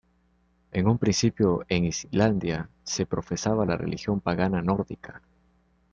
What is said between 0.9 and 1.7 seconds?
principio